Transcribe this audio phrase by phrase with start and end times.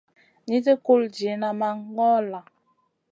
[0.47, 2.39] Nizi kul diyna ma ŋola.